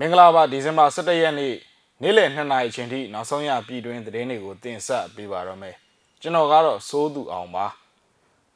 [0.00, 1.54] မင်္ဂလာပါဒီဇင်ဘာ17ရက်နေ့
[2.02, 5.76] နေ့လယ်2နာရီချိန်ထိနောက်ဆုံးရပြည်တွင်းသတင်းတွေကိုတင်ဆက်ပေးပါရမယ်
[6.20, 7.66] ကျွန်တော်ကတော့စိုးသူအောင်ပါ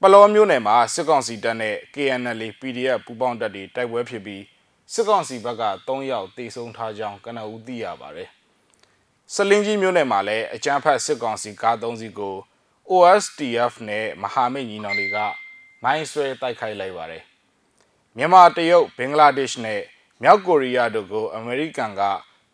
[0.01, 4.43] ပလောမျိုးနယ်မှာစစ်ကောင်စီတပ်နဲ့ KNL PDF ပူးပေါင်းတပ်တွေတိုက်ပွဲဖြစ်ပြီး
[4.93, 8.29] စစ်ကောင်စီဘက်က3ယောက်တေဆုံးထားကြောင်းကနဦးသိရပါတယ်
[9.35, 12.35] စလင်းကြီးမျိုးနယ်မှာလည်းအကြမ်းဖက်စစ်ကောင်စီကား3စီးကို
[12.91, 15.17] OSTF နဲ့မဟာမိတ်ညီနောင်တွေက
[15.83, 17.23] မိုင်းဆွဲတိုက်ခိုက်လိုက်ပါတယ်
[18.17, 19.83] မြန်မာတရုတ်ဘင်္ဂလားဒေ့ရှ်နဲ့
[20.23, 22.01] မြောက်ကိုရီးယားတို့ကို အမေရိကန်က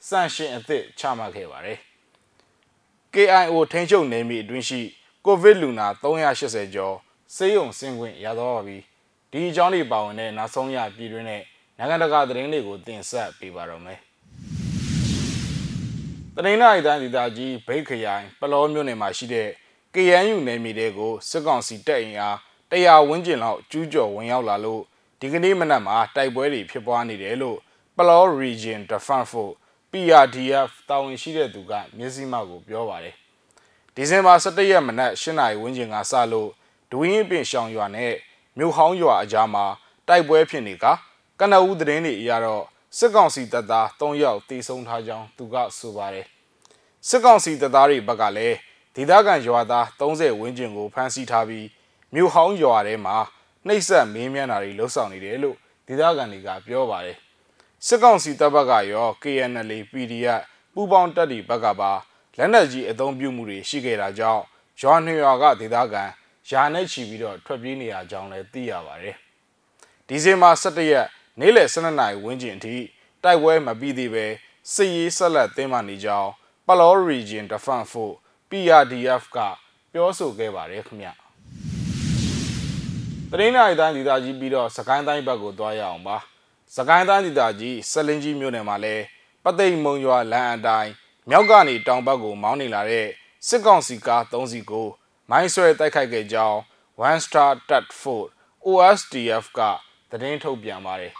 [0.08, 1.78] စန့်ရှင်အသစ်ချမှတ်ခဲ့ပါတယ်။
[3.14, 4.80] KIO ထိန်းချုပ်နယ်မြေအတွင်းရှိ
[5.24, 6.94] ကိုဗစ်လူနာ380ကျော်
[7.34, 8.78] ဆေးရုံဆင်းခွင့်ရတော့ပါပြီ။
[9.30, 11.42] ဒီအကြောင်းတွေပါဝင်တဲ့နောက်ဆုံးရပြည်တွင်းနဲ့
[11.78, 13.98] နိုင်ငံတကာသတင်းတွေကိုတင်ဆက်ပေးပါတော့မယ်။
[16.34, 19.48] တနင်္လာရီတိုင်းဒေသကြီးဘိတ်ခရိုင်ပလောမြို့နယ်မှာရှိတဲ့
[19.94, 22.36] KNU နယ်မြေတွေကိုစစ်ကောင်စီတပ်အင်အား
[22.70, 24.82] 100ဝန်းကျင်လောက်ကျူးကျော်ဝင်ရောက်လာလို့
[25.26, 27.58] ဒီကနေ့မနက်မှာတိုက်ပွဲတွေဖြစ်ပွားနေတယ်လို့
[27.96, 29.56] Palaw Region Defense Force
[29.92, 33.14] PRDF တာဝန်ရှိတဲ့သူကမျက်စိမှောက်ကိုပြောပါတယ်။
[33.94, 36.50] ဒီဇင်ဘာ17ရက်မနက်8နာရီဝန်းကျင်ကစလို့
[36.90, 38.14] ဒူးရင်ပင်ရှောင်ရွာနဲ့
[38.58, 39.64] မြို့ဟောင်းရွာအကြားမှာ
[40.08, 40.84] တိုက်ပွဲဖြစ်နေက
[41.40, 42.64] ကနအူးသတင်းတွေအရတော့
[42.98, 46.26] စစ်ကောင်စီတပ်သား3ယောက်တေဆုံးထားကြောင်းသူကဆိုပါတယ်။
[47.08, 48.56] စစ်ကောင်စီတပ်သားတွေဘက်ကလည်း
[48.94, 51.66] ဒေသခံရွာသား30ဝန်းကျင်ကိုဖမ်းဆီးထားပြီး
[52.14, 53.16] မြို့ဟောင်းရွာထဲမှာ
[53.66, 57.16] နှိပ်စက်မင်းမြန်းတာတွေလှုပ်ဆောင်နေတယ်လို့ဒေသခံတွေကပြောပါတယ်
[57.86, 60.40] စစ်ကောင်စီတပ်ဘက်ကရော KNL PDF
[60.72, 61.92] ပူးပေါင်းတပ်တွေဘက်ကပါ
[62.36, 64.42] လက်နက်ကြီးအုံပြုမှုတွေရှိခဲ့တာကြောင့်
[64.80, 66.04] ရွာနှစ်ရွာကဒေသခံ
[66.48, 69.16] ယာနဲ့ချီပြီးတော့ထွက်ပြေးနေရကြောင်းလည်းသိရပါတယ်
[70.08, 71.06] ဒီဇင်ဘာ17ရက်
[71.40, 72.76] နေ့လယ်12နာရီဝန်းကျင်အထိ
[73.22, 74.26] တိုက်ပွဲမပြီးသေးပဲ
[74.72, 76.30] စစ်ရေးဆက်လက်တင်းမာနေကြောင်း
[76.66, 78.16] Palaw Region Defense Force
[78.50, 79.38] PRDF က
[79.92, 81.23] ပြောဆိုခဲ့ပါတယ်ခင်ဗျ
[83.30, 86.16] တရင်းနိုင်တိုင်းဒေသကြီးပြီးတော့စကိုင်းတိုင်းဘက်ကိုသွားရအောင်ပါ
[86.76, 88.96] စကိုင်းတိုင်းဒေသကြီးဆလင်းကြီးမြို့နယ်မှာလဲ
[89.44, 90.92] ပသိမ်မုံရွာလမ်းအတိုင်း
[91.30, 93.08] မြောက်ကနေတောင်ဘက်ကိုမောင်းနေလာတဲ့
[93.48, 94.88] စစ်ကောင်စီကား3စီးကို
[95.30, 96.58] မိုင်းဆွဲတိုက်ခိုက်ခဲ့ကြောင်း
[97.08, 98.28] One Star Tat Fort
[98.66, 99.60] OSDF က
[100.10, 101.12] သတင်းထုတ်ပြန်ပါတယ်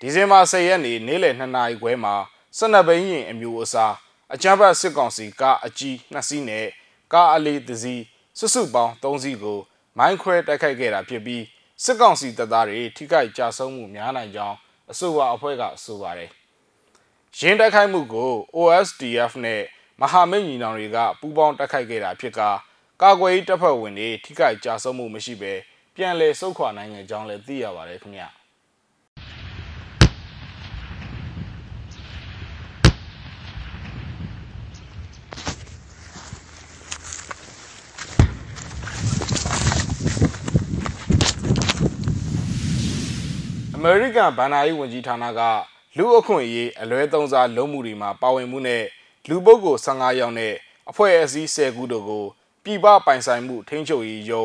[0.00, 2.14] ဒီဇင်ဘာ10ရက်နေ့နေ့လယ်2နာရီခွဲမှာ
[2.58, 3.94] 12ဘိန်းရင်အမျိုးအစား
[4.34, 6.66] အကြမ်းဖက်စစ်ကောင်စီကားအကြီး2စီးနဲ့
[7.12, 8.02] ကားအလေးတစ်စီး
[8.38, 9.58] စုစုပေါင်း3စီးကို
[9.98, 11.42] မိုင်းခွဲတိုက်ခိုက်ခဲ့တာဖြစ်ပြီး
[11.84, 14.56] စစ်ကောင်စီတပ်သားတွေထိခိုက်ကြဆုံးမှုများနိုင်ကြောင်း
[14.90, 16.30] အဆိုပါအဖွဲ့ကဆိုပါတယ်။
[17.38, 19.62] ရင်းတိုက်ခိုက်မှုကို OSDF နဲ့
[20.00, 22.50] မဟာမိတ်ညီနောင်တွေကပူးပေါင်းတိုက်ခိုက်ခဲ့တာဖြစ်ကာ
[23.02, 25.52] ကာကွယ်ရေးတပ်ဖွဲ့ဝင်တွေထိခိုက်ကြဆုံးမှုမရှိဘဲ
[25.96, 28.28] ပြန်လည်ဆုတ်ခွာနိုင်ကြောင်းလည်းသိရပါတယ်ခင်ဗျာ။
[43.84, 45.40] American ဘန်နာရေးဝန်ကြီးဌာနက
[45.96, 48.84] လူအခွင့်အရေးအလွဲသုံးစားလုံးမှုတွေမှာပါဝင်မှုနဲ့
[49.28, 50.54] လူပုဂ္ဂိုလ်15ယောက်နဲ့
[50.90, 52.24] အဖွဲ့အစည်း10ခုတို့ကို
[52.64, 54.44] ပြည်ပပိုင်ဆိုင်မှုထိန်းချုပ်ရေးယုံ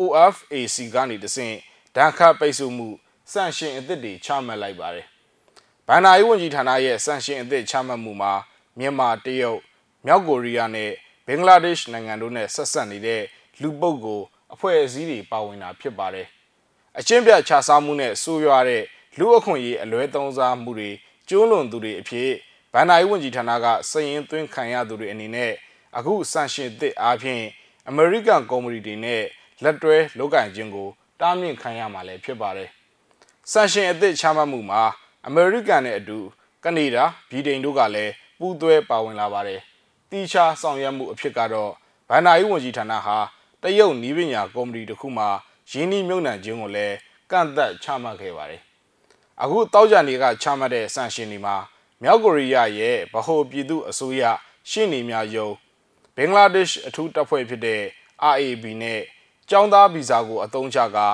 [0.00, 1.56] OFAC ကနေတဆင့်
[1.96, 2.88] ဒဏ်ခတ်ပိတ်ဆို့မှု
[3.32, 5.06] စန့်ရှင်အသစ်တွေချမှတ်လိုက်ပါတယ်။
[5.88, 8.32] ဘန်နာရေးဝန်ကြီးဌာနရဲ့စန့်ရှင်အသစ်ချမှတ်မှုမှာ
[8.78, 9.60] မြန်မာတရုတ်
[10.06, 10.90] မြောက်ကိုရီးယားနဲ့
[11.26, 13.22] ဘင်္ဂလားဒေ့ရှ်နိုင်ငံတို့နဲ့ဆက်ဆက်နေတဲ့
[13.62, 16.28] လူပုဂ္ဂိုလ်အဖွဲ့အစည်းတွေပါဝင်တာဖြစ်ပါတယ်။
[17.00, 18.82] အချင်းပြခြားစားမှုနဲ့ဆိုးရွားတဲ့
[19.18, 20.90] လူအခွင့်အရေးအလွဲသုံးစားမှုတွေ
[21.28, 22.30] ကျူးလွန်သူတွေအဖြစ်
[22.72, 25.52] ဗန်နာယီဝန်ကြီးဌာနကစည်ရင်သွင်းခံရသူတွေအနေနဲ့
[25.96, 27.44] အခုဆန်ရှင်သစ်အားဖြင့်
[27.88, 29.22] အမေရိကန်ကုမ္ပဏီတွေနဲ့
[29.62, 30.88] လက်တွဲလုပ်ကိုင်ခြင်းကို
[31.20, 32.68] တားမြစ်ခံရမှာလည်းဖြစ်ပါတယ်။
[33.52, 34.82] ဆန်ရှင်အသစ်ချမှတ်မှုမှာ
[35.26, 36.18] အမေရိကန်နဲ့အတူ
[36.64, 39.60] ကနေဒါဗြိတိန်တို့ကလည်းပူးတွဲပါဝင်လာပါတယ်။
[40.10, 41.72] တီချာဆောင်ရွက်မှုအဖြစ်ကတော့
[42.08, 43.18] ဗန်နာယီဝန်ကြီးဌာနဟာ
[43.62, 45.26] တရုတ်နီးပညာကုမ္ပဏီတစ်ခုမှ
[45.70, 46.96] ရင်းနှီးမြှုပ်နှံခြင်းကိုလည်း
[47.30, 48.62] ကန့်သက်ချမှတ်ခဲ့ပါတယ်။
[49.42, 51.56] အခုတောက်ကြနေကချမှတ်တဲ့ဆန်ရှင်တွေမှာ
[52.02, 54.22] မြောက်ကိုရီးယားရဲ့ဗဟိုပြည်သူအစိုးရ
[54.70, 55.48] ရှင်းနေများယုံ
[56.16, 57.82] ဘင်္ဂလားဒေ့ရှ်အထူးတပ်ဖွဲ့ဖြစ်တဲ့
[58.34, 59.00] RAB နဲ့
[59.50, 61.06] ကျောင်းသားဗီဇာကိုအသုံးချကာ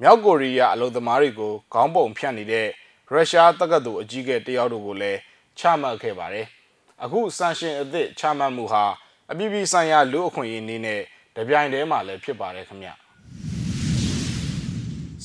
[0.00, 2.68] မြောက်ကိုရီးယားအလုပ်သမားတွေကိုခေါင်းပုံဖြတ်နေတဲ့
[3.10, 5.18] ရုရှားတက္ကသိုလ်အကြီးအကဲတယောက်တို့ကိုလည်း
[5.58, 6.46] ချမှတ်ခဲ့ပါတယ်။
[7.02, 8.84] အခုဆန်ရှင်အသစ်ချမှတ်မှုဟာ
[9.30, 11.00] အပြည်ပြည်ဆိုင်ရာလူအခွင့်အရေးနည်းနဲ့
[11.36, 12.90] တပြိုင်တည်းမှာလည်းဖြစ်ပါတယ်ခင်ဗျ။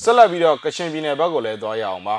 [0.02, 2.16] ဆက်လက်ပြီးတော့ကချင်ပြည်နယ်ဘက်ကိုလည်းသွားရအောင်ပါ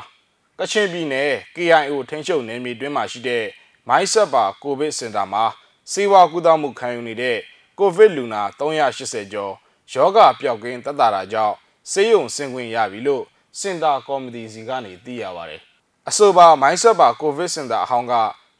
[0.60, 3.46] ကချင်ပြည်နယ် KIO ထိန်းချုပ်နယ်မြေတွင်းမှာရှိတဲ့
[3.88, 5.44] မိုင်းဆက်ပါကိုဗစ်စင်တာမှာ
[5.92, 7.38] စေဝါကုသမှုခံယူနေတဲ့
[7.80, 9.54] ကိုဗစ်လူနာ380ကျော်
[9.92, 11.56] ယောဂပျောက်ကင်းတက်တာတာကြောင့်
[11.92, 13.24] ဆေးရုံဆင်ခွင့်ရပြီလို့
[13.60, 15.62] စင်တာကော်မတီစီကနေသိရပါတယ်
[16.10, 18.14] အဆိုပါမိုင်းဆက်ပါကိုဗစ်စင်တာအဟောင်းက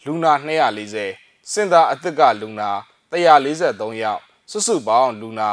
[0.06, 0.34] လူနာ
[0.98, 2.70] 240စင်တာအသစ်ကလူနာ
[3.12, 4.22] 143ယောက်
[4.52, 5.50] စုစုပေါင်းလူနာ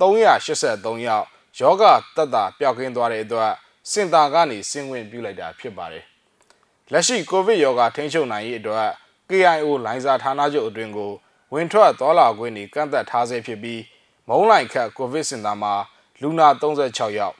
[0.00, 1.26] 383ယောက်
[1.58, 1.82] ယောဂ
[2.16, 3.52] တက်တာပျောက်ကင်းသွားတဲ့အတွက်
[3.90, 6.04] စင်တာကနေဆင်းဝင်ပြုလိုက်တာဖြစ်ပါတယ်
[6.92, 8.86] လက်ရှိကိုဗစ်ရောဂါထိန်းချုပ်နိုင်ရေးအတွက်
[9.28, 11.12] KIO လိုင်းစာဌာနချုပ်အတွင်းကို
[11.52, 13.82] ဝင်ထွက်သွားလာခွင့်တွေကန့်သက်ထားဆဲဖြစ်ပြီး
[14.28, 15.74] မုံလိုက်ခတ်ကိုဗစ်စင်တာမှာ
[16.22, 17.34] လူနာ36ယောက်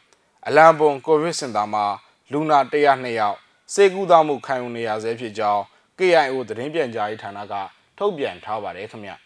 [0.47, 1.85] အလံပုံကိုဗစ်စင်တာမှာ
[2.33, 3.37] လူနာ102ယောက်
[3.73, 5.63] စေကူသားမှုခံယူနေရဆဲဖြစ်ကြောင်း
[5.99, 7.55] KIO သတင်းပြန်ကြားရေးဌာနက
[7.99, 9.13] ထုတ်ပြန်ထားပါတယ်ခင်ဗျ။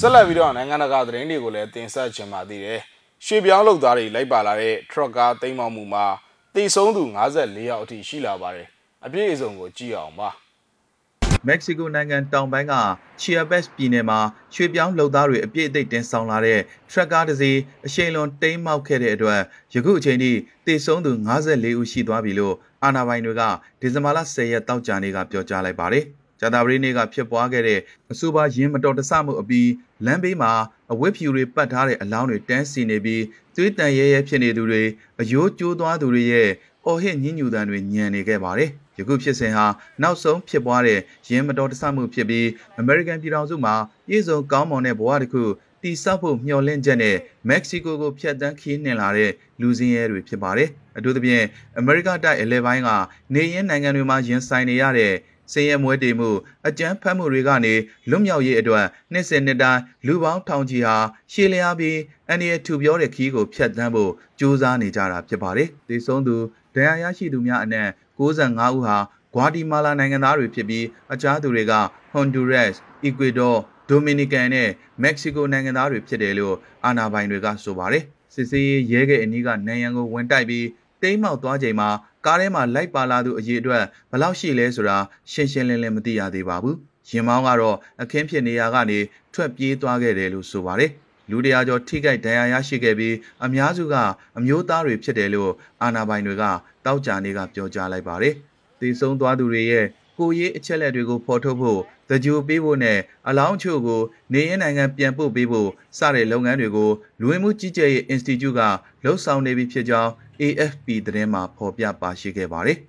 [0.00, 2.80] ဆက်လက်ပြီးတော့နိုင်ငံတကာသတင်းတွေကိုလည်းတင်ဆက်ချင်ပါသေးတယ်။
[3.26, 6.06] ရွှေပြောင်းလုပ်သားတွေလိုက်ပါလာတဲ့ထရက်ကားတိမ်းမောက်မှုမှာ
[6.54, 8.68] တေဆုံးသူ54ယောက်အထိရှိလာပါတယ်။
[9.06, 10.28] အပြည့်အစုံကိုကြည့်အောင်ပါ။
[11.46, 12.74] မက္ကဆီကိုနိုင်ငံတောင်ပိုင်းက
[13.20, 14.18] ချီယာဘက်စ်ပြည်နယ်မှာ
[14.54, 16.60] ရွှေပြောင်းလုပ်သားတွေအပြည့်အသိပ်တင်ဆောင်လာတဲ့
[16.90, 19.40] ထရက်ကားတစ်စီးအရှိန်လွန်တိမ်းမောက်ခဲ့တဲ့အတွက်
[19.74, 20.32] ယခုအချိန်ထိ
[20.66, 22.54] တေဆုံးသူ54ဦးရှိသွားပြီလို့
[22.84, 23.42] အာဏာပိုင်တွေက
[23.80, 26.06] ဒီဇင်ဘာလ10ရက်တောက်ကြနေ့ကပြောကြားလိုက်ပါတယ်။
[26.40, 27.80] ဂျာတာပရီနေ့ကဖြစ်ပွားခဲ့တဲ့
[28.12, 29.70] အဆိုပါယင်းမတော်တဆမှုအပြီး
[30.06, 30.52] လမ်းဘေးမှာ
[30.92, 33.22] အဝတ်ဖြူတွေပတ်ထားတဲ့အလောင်းတွေတန်းစီနေပြီး
[33.56, 34.82] သွေးတန်ရဲရဲဖြစ်နေသူတွေ
[35.20, 36.50] အယိုးကျိုးသွားသူတွေရဲ့
[36.84, 39.66] အော်ဟစ်ညှဉ်းညူတံတွေညံနေခဲ့ပါတယ်။ယခုဖြစ်စဉ်ဟာ
[40.02, 40.98] နောက်ဆုံးဖြစ်ပွားတဲ့
[41.28, 42.46] ရင်းမတော်တဆမှုဖြစ်ပြီး
[42.78, 43.74] အမေရိကန်ပြည်ထောင်စုမှာ
[44.08, 45.44] ပြည်စုံကောင်းမွန်တဲ့ဘဝတစ်ခု
[45.82, 47.16] တိဆောက်ဖို့မျှော်လင့်ချက်နဲ့
[47.48, 49.30] မက္ကဆီကိုကိုဖျက်ဆီးခီးနှင်လာတဲ့
[49.60, 51.44] လူစင်းရဲတွေဖြစ်ပါတယ်။အထူးသဖြင့်
[51.78, 52.90] အမေရိကတိုက်အလဲပိုင်းက
[53.34, 55.12] နေရင်းနိုင်ငံတွေမှာရင်ဆိုင်နေရတဲ့
[55.52, 56.30] စင်ရဲမွဲတေမှု
[56.68, 57.74] အကြမ်းဖက်မှုတွေကနေ
[58.10, 60.96] လွတ်မြောက်ရေးအတွက်နှစ်စဉ်နှစ်တိုင်းလူပေါင်းထောင်ချီဟာ
[61.32, 61.98] ရှေ့လျားပြီး
[62.28, 66.36] အန်ဒီရထူပြောတဲ့ခီးကိုဖျက်ဆီးဖို့ကြိုးစားနေကြတာဖြစ်ပါတယ်။ဒီဆုံးသူ
[66.74, 68.96] ဒဏ်ရာရရှိသူများအနက်65ဦးဟာ
[69.34, 71.72] ဂွာတီမာလာနိုင်ငံသားတွေဖြစ်ပြီးအခြားသူတွေက
[72.12, 73.54] ဟွန်ဒူရက်စ်၊အီကွေဒေါ
[73.88, 74.68] ဒိုမီနီကန်နဲ့
[75.02, 76.54] မက္ကဆီကိုနိုင်ငံသားတွေဖြစ်တယ်လို့
[76.84, 78.04] အာဏာပိုင်တွေကဆိုပါတယ်။
[78.34, 80.66] စစ်စေးရဲရဲအနီးကနန်ရန်ကိုဝင်တိုက်ပြီး
[81.02, 81.88] တိမ်းမောက်သွားချိန်မှာ
[82.28, 84.98] ကားထဲမှာလိုက်ပါလာသူအရေးအတွက်ဘယ်လောက်ရှိလဲဆိုတာ
[85.32, 86.76] ရှင်းရှင်းလင်းလင်းမသိရသေးပါဘူး။
[87.10, 88.98] ရင်မောင်းကတော့အခင်းဖြစ်နေရာကနေ
[89.34, 90.90] ထွက်ပြေးသွားခဲ့တယ်လို့ဆိုပါတယ်။
[91.30, 93.14] လူတရာကျော်ထိခိုက်ဒဏ်ရာရရှိခဲ့ပြီး
[93.44, 93.94] အများစုက
[94.38, 95.52] အမျိုးသားတွေဖြစ်တယ်လို့
[95.82, 96.44] အာဏာပိုင်တွေက
[96.84, 98.34] တောက်ကြနေကပြောကြားလိုက်ပါတယ်။
[98.80, 99.86] တည်ဆုံသွားသူတွေရဲ့
[100.18, 104.00] ကိုရေးအချက်လက်တွေကိုဖော်ထုတ်ဖို့ သကြိုပေးဖို့နဲ့အလောင်းချို့ကို
[104.32, 105.68] နေရင်းနိုင်ငံပြန်ပို့ပေးဖို့
[105.98, 106.90] စတဲ့လုပ်ငန်းတွေကို
[107.20, 108.60] လူဝင်မှုကြီးကြပ်ရေး Institute က
[109.04, 110.10] လှုပ်ဆောင်နေပြီဖြစ်ကြောင်း
[110.42, 112.78] AFP သတင်းမှာဖော်ပြပါရှိခဲ့ပါတယ်။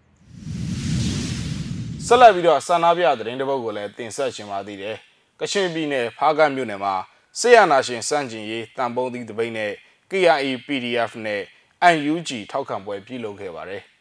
[2.05, 4.95] ဆက်လက်ပြီးတော့ဆန္ဒပြသတင်းတစ်ပုဒ်ကိုလည်းတင်ဆက်ရှင်ပါသေးတယ်။
[5.39, 6.93] ကချင်ပြည်နယ်ဖားကတ်မြို့နယ်မှာ
[7.39, 9.71] ဆေးရနာရှင်စန့်ကျင်ရေးတန်ပုံးသီးတပိတ်နဲ့
[10.11, 11.41] KIA PDF နဲ့
[12.11, 13.81] UNG ထောက်ခံပွဲပြုလုပ်ခဲ့ပါတယ်။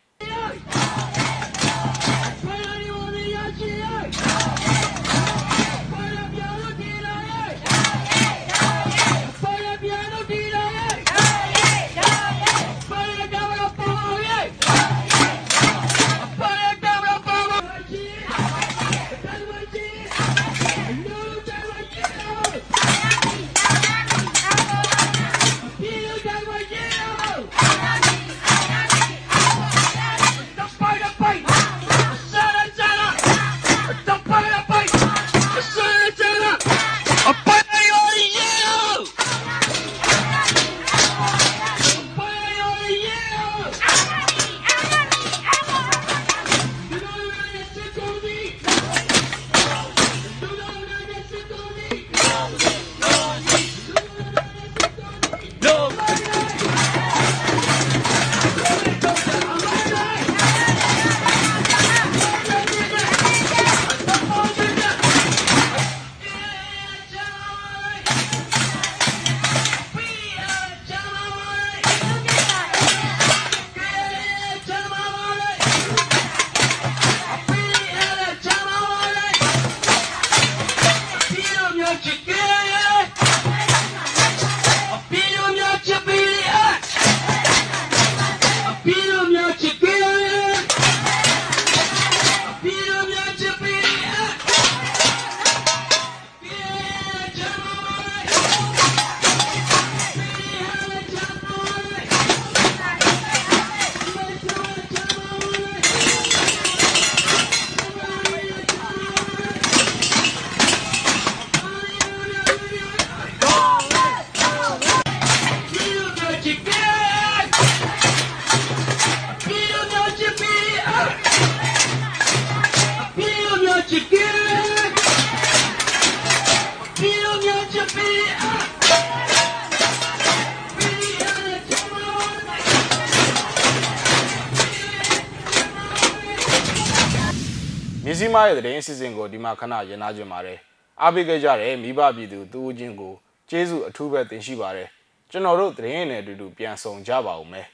[138.19, 140.59] စည်းမရဲ့သတင်းအစီအစဉ်ကိုဒီမှာခဏရနာကြပါတယ်
[141.03, 143.15] အားပေးခဲ့ကြတဲ့မိဘပြည်သူတူဦးချင်းကို
[143.51, 144.89] ကျေးဇူးအထူးပဲတင်ရှိပါတယ်
[145.31, 147.67] ကျွန်တော်တို့သတင်းရည်နဲ့အတူတူပြန်ဆောင်ကြပါဦးမယ်